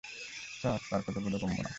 [0.59, 1.69] Sir, তার কথা বোধগম্য না।